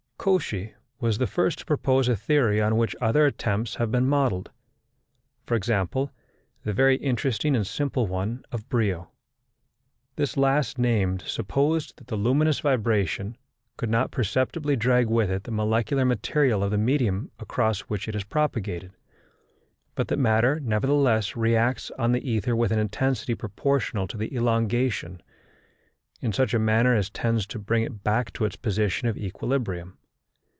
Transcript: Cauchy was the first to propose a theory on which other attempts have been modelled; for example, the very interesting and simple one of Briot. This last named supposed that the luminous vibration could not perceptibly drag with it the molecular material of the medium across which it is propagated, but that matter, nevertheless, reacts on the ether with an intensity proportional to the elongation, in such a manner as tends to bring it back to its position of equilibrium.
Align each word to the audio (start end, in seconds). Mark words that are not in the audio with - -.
Cauchy 0.23 0.75
was 0.99 1.17
the 1.17 1.25
first 1.25 1.57
to 1.57 1.65
propose 1.65 2.07
a 2.07 2.15
theory 2.15 2.61
on 2.61 2.77
which 2.77 2.95
other 3.01 3.25
attempts 3.25 3.73
have 3.77 3.89
been 3.91 4.05
modelled; 4.05 4.51
for 5.47 5.55
example, 5.55 6.11
the 6.63 6.73
very 6.73 6.95
interesting 6.97 7.55
and 7.55 7.65
simple 7.65 8.05
one 8.05 8.43
of 8.51 8.69
Briot. 8.69 9.07
This 10.17 10.37
last 10.37 10.77
named 10.77 11.23
supposed 11.23 11.97
that 11.97 12.05
the 12.05 12.17
luminous 12.17 12.59
vibration 12.59 13.35
could 13.77 13.89
not 13.89 14.11
perceptibly 14.11 14.75
drag 14.75 15.07
with 15.07 15.31
it 15.31 15.45
the 15.45 15.51
molecular 15.51 16.05
material 16.05 16.63
of 16.63 16.69
the 16.69 16.77
medium 16.77 17.31
across 17.39 17.79
which 17.89 18.07
it 18.07 18.13
is 18.15 18.23
propagated, 18.23 18.91
but 19.95 20.07
that 20.09 20.19
matter, 20.19 20.59
nevertheless, 20.59 21.35
reacts 21.35 21.89
on 21.97 22.11
the 22.11 22.29
ether 22.29 22.55
with 22.55 22.71
an 22.71 22.77
intensity 22.77 23.33
proportional 23.33 24.05
to 24.07 24.17
the 24.17 24.31
elongation, 24.35 25.19
in 26.21 26.31
such 26.31 26.53
a 26.53 26.59
manner 26.59 26.93
as 26.93 27.09
tends 27.09 27.47
to 27.47 27.57
bring 27.57 27.81
it 27.81 28.03
back 28.03 28.31
to 28.33 28.45
its 28.45 28.55
position 28.55 29.07
of 29.07 29.17
equilibrium. 29.17 29.97